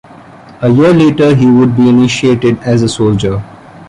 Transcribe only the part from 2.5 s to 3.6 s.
as a soldier.